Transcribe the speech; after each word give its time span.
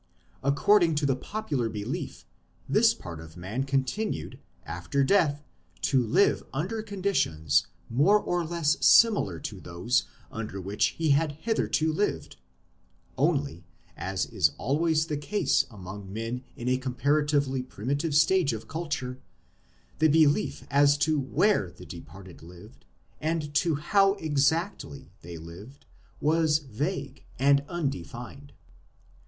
According 0.41 0.95
to 0.95 1.05
the 1.05 1.15
popular 1.15 1.69
belief 1.69 2.25
this 2.67 2.91
part 2.95 3.19
of 3.19 3.37
man 3.37 3.65
continued, 3.65 4.39
after 4.65 5.03
death, 5.03 5.43
to 5.81 6.03
live 6.03 6.41
under 6.51 6.81
conditions 6.81 7.67
more 7.87 8.19
or 8.19 8.43
less 8.43 8.83
similar 8.83 9.39
to 9.41 9.59
those 9.61 10.05
under 10.31 10.59
which 10.59 10.95
he 10.97 11.11
had 11.11 11.33
hitherto 11.33 11.93
lived; 11.93 12.37
only, 13.15 13.63
as 13.95 14.25
is 14.25 14.53
always 14.57 15.05
the 15.05 15.17
case 15.17 15.67
among 15.69 16.11
men 16.11 16.43
in 16.55 16.67
a 16.67 16.77
comparatively 16.79 17.61
primitive 17.61 18.15
stage 18.15 18.53
of 18.53 18.67
culture, 18.67 19.19
the 19.99 20.07
belief 20.07 20.65
as 20.71 20.97
to 20.97 21.19
where 21.19 21.69
the 21.69 21.85
departed 21.85 22.41
lived 22.41 22.85
and 23.19 23.53
hoiv 23.53 24.19
exactly 24.19 25.11
they 25.21 25.37
lived 25.37 25.85
was 26.19 26.57
vague 26.57 27.23
and 27.37 27.63
undefined. 27.69 28.51